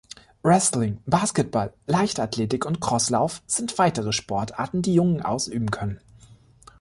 Wrestling, 0.41 0.97
Basketball, 1.05 1.75
Leichtathletik 1.85 2.65
und 2.65 2.79
Crosslauf 2.81 3.43
sind 3.45 3.77
weitere 3.77 4.13
Sportarten, 4.13 4.81
die 4.81 4.95
Jungen 4.95 5.21
ausüben 5.21 5.69
können. 5.69 5.99